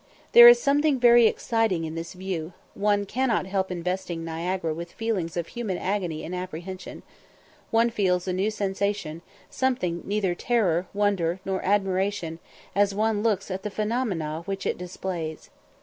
[0.31, 5.37] There is something very exciting in this view; one cannot help investing Niagara with feelings
[5.37, 7.03] of human agony and apprehension;
[7.69, 12.39] one feels a new sensation, something neither terror, wonder, nor admiration,
[12.73, 15.51] as one looks at the phenomena which it displays.